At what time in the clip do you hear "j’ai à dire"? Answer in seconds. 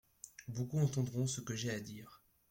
1.55-2.23